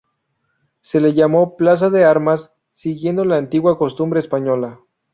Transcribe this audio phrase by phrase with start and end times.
[0.79, 4.79] Se le llamó "Plaza de Armas", siguiendo la antigua costumbre española.